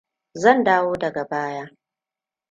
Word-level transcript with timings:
Zan 0.33 0.63
dawo 0.63 0.93
daga 0.95 1.23
baya. 1.23 1.69